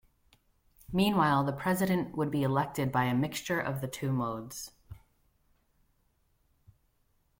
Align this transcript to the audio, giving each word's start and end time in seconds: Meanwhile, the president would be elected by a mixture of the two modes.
Meanwhile, 0.91 1.43
the 1.43 1.53
president 1.53 2.17
would 2.17 2.31
be 2.31 2.41
elected 2.41 2.91
by 2.91 3.03
a 3.03 3.13
mixture 3.13 3.59
of 3.59 3.81
the 3.81 3.87
two 3.87 4.11
modes. 4.11 4.71